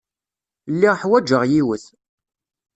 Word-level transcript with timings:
Lliɣ 0.73 0.95
ḥwajeɣ 1.01 1.41
yiwet. 1.51 1.85